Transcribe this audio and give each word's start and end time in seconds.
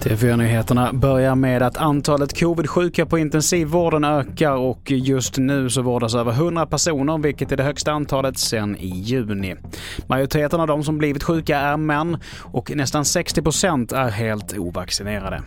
TV4-nyheterna 0.00 0.92
börjar 0.92 1.34
med 1.34 1.62
att 1.62 1.76
antalet 1.76 2.40
covid-sjuka 2.40 3.06
på 3.06 3.18
intensivvården 3.18 4.04
ökar 4.04 4.52
och 4.52 4.90
just 4.90 5.38
nu 5.38 5.70
så 5.70 5.82
vårdas 5.82 6.14
över 6.14 6.32
100 6.32 6.66
personer, 6.66 7.18
vilket 7.18 7.52
är 7.52 7.56
det 7.56 7.62
högsta 7.62 7.92
antalet 7.92 8.38
sedan 8.38 8.76
i 8.76 8.88
juni. 8.88 9.56
Majoriteten 10.06 10.60
av 10.60 10.66
de 10.66 10.84
som 10.84 10.98
blivit 10.98 11.22
sjuka 11.22 11.58
är 11.58 11.76
män 11.76 12.16
och 12.40 12.76
nästan 12.76 13.02
60% 13.02 13.94
är 13.94 14.10
helt 14.10 14.58
ovaccinerade. 14.58 15.42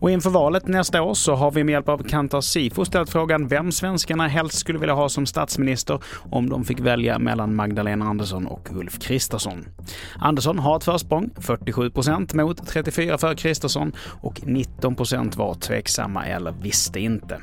Och 0.00 0.10
inför 0.10 0.30
valet 0.30 0.66
nästa 0.66 1.02
år 1.02 1.14
så 1.14 1.34
har 1.34 1.50
vi 1.50 1.64
med 1.64 1.72
hjälp 1.72 1.88
av 1.88 2.02
Kantar 2.02 2.40
Sifo 2.40 2.84
ställt 2.84 3.10
frågan 3.10 3.48
vem 3.48 3.72
svenskarna 3.72 4.28
helst 4.28 4.58
skulle 4.58 4.78
vilja 4.78 4.94
ha 4.94 5.08
som 5.08 5.26
statsminister 5.26 6.02
om 6.30 6.48
de 6.48 6.64
fick 6.64 6.80
välja 6.80 7.18
mellan 7.18 7.54
Magdalena 7.54 8.04
Andersson 8.04 8.46
och 8.46 8.68
Ulf 8.72 8.98
Kristersson. 8.98 9.66
Andersson 10.18 10.58
har 10.58 10.76
ett 10.76 10.84
försprång, 10.84 11.30
47 11.38 11.90
procent 11.90 12.34
mot 12.34 12.66
34 12.66 13.18
för 13.18 13.34
Kristersson 13.34 13.92
och 14.20 14.40
19 14.46 14.94
procent 14.94 15.36
var 15.36 15.54
tveksamma 15.54 16.26
eller 16.26 16.54
visste 16.62 17.00
inte. 17.00 17.40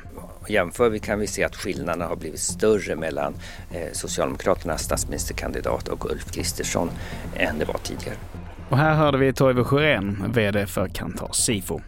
Jämför 0.48 0.90
vi 0.90 0.98
kan 0.98 1.20
vi 1.20 1.26
se 1.26 1.44
att 1.44 1.56
skillnaderna 1.56 2.06
har 2.06 2.16
blivit 2.16 2.40
större 2.40 2.96
mellan 2.96 3.34
eh, 3.70 3.92
Socialdemokraternas 3.92 4.82
statsministerkandidat 4.82 5.88
och 5.88 6.10
Ulf 6.10 6.30
Kristersson 6.32 6.90
än 7.36 7.58
det 7.58 7.64
var 7.64 7.78
tidigare. 7.82 8.16
Och 8.68 8.76
här 8.76 8.94
hörde 8.94 9.18
vi 9.18 9.32
Toivo 9.32 9.64
Sjörén, 9.64 10.32
VD 10.34 10.66
för 10.66 10.88
Kantar 10.88 11.32
Sifo. 11.32 11.80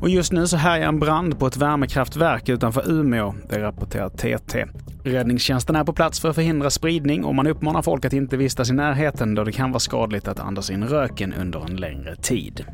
Och 0.00 0.08
just 0.08 0.32
nu 0.32 0.46
så 0.46 0.56
härjar 0.56 0.88
en 0.88 0.98
brand 0.98 1.38
på 1.38 1.46
ett 1.46 1.56
värmekraftverk 1.56 2.48
utanför 2.48 2.90
Umeå, 2.90 3.34
det 3.48 3.62
rapporterar 3.62 4.08
TT. 4.08 4.66
Räddningstjänsten 5.04 5.76
är 5.76 5.84
på 5.84 5.92
plats 5.92 6.20
för 6.20 6.28
att 6.28 6.34
förhindra 6.34 6.70
spridning 6.70 7.24
och 7.24 7.34
man 7.34 7.46
uppmanar 7.46 7.82
folk 7.82 8.04
att 8.04 8.12
inte 8.12 8.36
vistas 8.36 8.70
i 8.70 8.72
närheten 8.72 9.34
då 9.34 9.44
det 9.44 9.52
kan 9.52 9.70
vara 9.70 9.80
skadligt 9.80 10.28
att 10.28 10.40
andas 10.40 10.70
in 10.70 10.84
röken 10.84 11.32
under 11.32 11.64
en 11.64 11.76
längre 11.76 12.16
tid. 12.16 12.64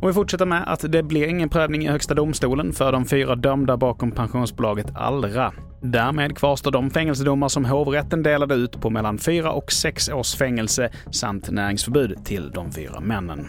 Och 0.00 0.08
vi 0.08 0.12
fortsätter 0.12 0.46
med 0.46 0.72
att 0.72 0.92
det 0.92 1.02
blir 1.02 1.26
ingen 1.28 1.48
prövning 1.48 1.84
i 1.84 1.88
Högsta 1.88 2.14
domstolen 2.14 2.72
för 2.72 2.92
de 2.92 3.04
fyra 3.04 3.36
dömda 3.36 3.76
bakom 3.76 4.10
pensionsbolaget 4.10 4.86
Allra. 4.94 5.52
Därmed 5.82 6.38
kvarstår 6.38 6.70
de 6.70 6.90
fängelsedomar 6.90 7.48
som 7.48 7.64
hovrätten 7.64 8.22
delade 8.22 8.54
ut 8.54 8.80
på 8.80 8.90
mellan 8.90 9.18
fyra 9.18 9.52
och 9.52 9.72
sex 9.72 10.08
års 10.08 10.34
fängelse 10.34 10.90
samt 11.10 11.50
näringsförbud 11.50 12.24
till 12.24 12.50
de 12.50 12.72
fyra 12.72 13.00
männen. 13.00 13.48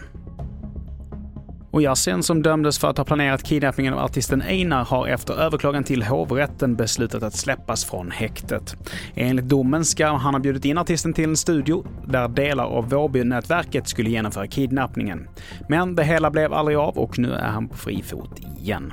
Och 1.70 1.82
Yasin, 1.82 2.22
som 2.22 2.42
dömdes 2.42 2.78
för 2.78 2.88
att 2.88 2.98
ha 2.98 3.04
planerat 3.04 3.42
kidnappningen 3.42 3.94
av 3.94 4.04
artisten 4.04 4.42
Einar, 4.42 4.84
har 4.84 5.06
efter 5.06 5.34
överklagan 5.34 5.84
till 5.84 6.02
hovrätten 6.02 6.76
beslutat 6.76 7.22
att 7.22 7.34
släppas 7.34 7.84
från 7.84 8.10
häktet. 8.10 8.76
Enligt 9.14 9.44
domen 9.44 9.84
ska 9.84 10.06
han 10.06 10.34
ha 10.34 10.40
bjudit 10.40 10.64
in 10.64 10.78
artisten 10.78 11.12
till 11.12 11.28
en 11.28 11.36
studio 11.36 11.84
där 12.06 12.28
delar 12.28 12.64
av 12.64 12.88
Vårbynätverket 12.88 13.88
skulle 13.88 14.10
genomföra 14.10 14.46
kidnappningen. 14.46 15.28
Men 15.68 15.94
det 15.94 16.04
hela 16.04 16.30
blev 16.30 16.52
aldrig 16.52 16.76
av 16.76 16.98
och 16.98 17.18
nu 17.18 17.32
är 17.32 17.48
han 17.48 17.68
på 17.68 17.76
fri 17.76 18.02
fot 18.02 18.40
igen. 18.60 18.92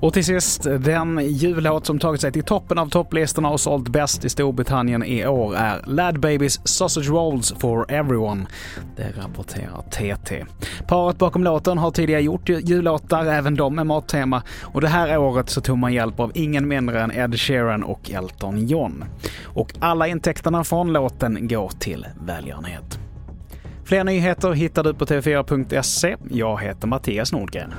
Och 0.00 0.12
till 0.12 0.24
sist, 0.24 0.62
den 0.62 1.20
jullåt 1.26 1.86
som 1.86 1.98
tagit 1.98 2.20
sig 2.20 2.32
till 2.32 2.42
toppen 2.42 2.78
av 2.78 2.88
topplistorna 2.88 3.50
och 3.50 3.60
sålt 3.60 3.88
bäst 3.88 4.24
i 4.24 4.28
Storbritannien 4.28 5.04
i 5.04 5.26
år 5.26 5.56
är 5.56 5.82
Lad 5.86 6.20
Babies 6.20 6.60
Sausage 6.64 7.08
Rolls 7.08 7.54
for 7.58 7.92
Everyone. 7.92 8.46
Det 8.96 9.12
rapporterar 9.22 9.82
TT. 9.90 10.44
Paret 10.88 11.18
bakom 11.18 11.44
låten 11.44 11.78
har 11.78 11.90
tidigare 11.90 12.22
gjort 12.22 12.48
jullåtar, 12.48 13.26
även 13.26 13.54
de 13.54 13.74
med 13.74 13.86
mattema. 13.86 14.42
Och 14.62 14.80
det 14.80 14.88
här 14.88 15.18
året 15.18 15.50
så 15.50 15.60
tog 15.60 15.78
man 15.78 15.92
hjälp 15.92 16.20
av 16.20 16.32
ingen 16.34 16.68
mindre 16.68 17.02
än 17.02 17.12
Ed 17.12 17.40
Sheeran 17.40 17.82
och 17.82 18.10
Elton 18.10 18.66
John. 18.66 19.04
Och 19.44 19.72
alla 19.80 20.06
intäkterna 20.06 20.64
från 20.64 20.92
låten 20.92 21.48
går 21.48 21.68
till 21.68 22.06
välgörenhet. 22.26 22.98
Fler 23.84 24.04
nyheter 24.04 24.52
hittar 24.52 24.84
du 24.84 24.94
på 24.94 25.04
tv4.se. 25.04 26.16
Jag 26.30 26.60
heter 26.62 26.86
Mattias 26.88 27.32
Nordgren. 27.32 27.74